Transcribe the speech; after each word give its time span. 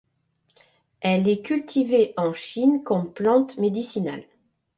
Elle 1.01 1.27
est 1.29 1.43
cultivée 1.45 2.15
en 2.17 2.33
Chine 2.33 2.81
comme 2.83 3.13
plante 3.13 3.59
médicinale. 3.59 4.23